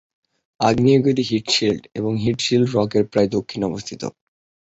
আগ্নেয়গিরিটি 0.59 1.23
Heat 1.29 1.45
Shield 1.49 1.83
এবং 1.95 2.11
Heat 2.23 2.39
Shield 2.41 2.67
রকের 2.75 3.03
প্রায় 3.11 3.29
দক্ষিণে 3.35 3.65
অবস্থিত। 3.65 4.01